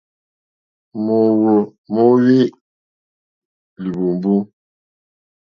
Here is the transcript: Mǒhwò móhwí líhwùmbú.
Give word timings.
Mǒhwò 1.03 1.53
móhwí 1.93 2.39
líhwùmbú. 3.81 4.33